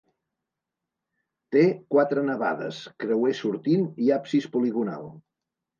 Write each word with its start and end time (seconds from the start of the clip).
Té 1.55 1.63
quatre 1.97 2.25
navades, 2.31 2.81
creuer 3.05 3.37
sortint 3.45 3.89
i 4.07 4.13
absis 4.21 4.53
poligonal. 4.57 5.11